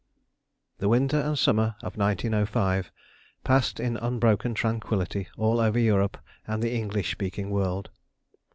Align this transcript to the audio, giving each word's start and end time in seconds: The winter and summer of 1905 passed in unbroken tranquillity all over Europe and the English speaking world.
The 0.79 0.89
winter 0.89 1.19
and 1.19 1.37
summer 1.37 1.75
of 1.83 1.95
1905 1.95 2.91
passed 3.43 3.79
in 3.79 3.97
unbroken 3.97 4.55
tranquillity 4.55 5.27
all 5.37 5.59
over 5.59 5.77
Europe 5.77 6.17
and 6.47 6.63
the 6.63 6.73
English 6.73 7.11
speaking 7.11 7.51
world. 7.51 7.91